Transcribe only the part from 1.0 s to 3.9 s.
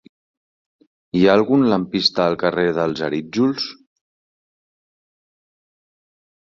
Hi ha algun lampista al carrer dels Arítjols?